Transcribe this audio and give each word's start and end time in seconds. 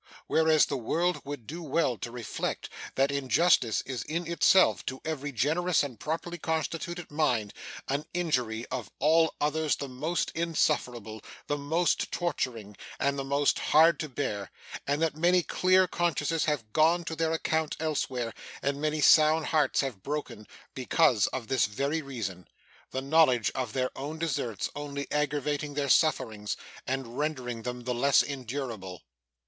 Whereas, 0.25 0.65
the 0.65 0.77
world 0.77 1.21
would 1.25 1.45
do 1.45 1.61
well 1.61 1.95
to 1.99 2.09
reflect, 2.09 2.71
that 2.95 3.11
injustice 3.11 3.81
is 3.83 4.01
in 4.01 4.25
itself, 4.25 4.83
to 4.87 4.99
every 5.05 5.31
generous 5.31 5.83
and 5.83 5.99
properly 5.99 6.39
constituted 6.39 7.11
mind, 7.11 7.53
an 7.87 8.05
injury, 8.11 8.65
of 8.71 8.89
all 8.97 9.35
others 9.39 9.75
the 9.75 9.87
most 9.87 10.31
insufferable, 10.33 11.21
the 11.45 11.55
most 11.59 12.11
torturing, 12.11 12.75
and 12.99 13.19
the 13.19 13.23
most 13.23 13.59
hard 13.59 13.99
to 13.99 14.09
bear; 14.09 14.49
and 14.87 15.03
that 15.03 15.15
many 15.15 15.43
clear 15.43 15.85
consciences 15.87 16.45
have 16.45 16.73
gone 16.73 17.03
to 17.03 17.15
their 17.15 17.33
account 17.33 17.77
elsewhere, 17.79 18.33
and 18.63 18.81
many 18.81 19.01
sound 19.01 19.45
hearts 19.45 19.81
have 19.81 20.01
broken, 20.01 20.47
because 20.73 21.27
of 21.27 21.47
this 21.47 21.67
very 21.67 22.01
reason; 22.01 22.47
the 22.89 23.03
knowledge 23.03 23.51
of 23.53 23.73
their 23.73 23.91
own 23.95 24.17
deserts 24.17 24.67
only 24.75 25.05
aggravating 25.11 25.75
their 25.75 25.89
sufferings, 25.89 26.57
and 26.87 27.19
rendering 27.19 27.61
them 27.61 27.81
the 27.83 27.93
less 27.93 28.23
endurable. 28.23 29.03